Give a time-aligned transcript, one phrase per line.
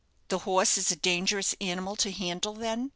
[0.29, 2.89] "The horse is a dangerous animal to handle, then?"